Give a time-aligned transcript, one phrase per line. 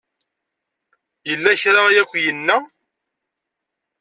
[1.29, 2.57] Yella kra ay ak-yenna?